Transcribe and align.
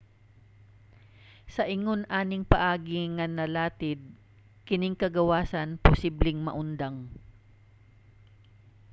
sa 1.55 1.63
ingon 1.75 2.01
aning 2.19 2.43
paagi 2.53 3.01
nga 3.15 3.25
nalatid 3.37 3.99
kining 4.67 4.97
kagawasan 5.03 5.69
posibleng 5.85 6.39
maundang 6.47 6.97